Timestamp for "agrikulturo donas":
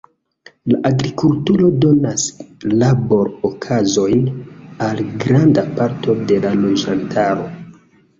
0.89-2.23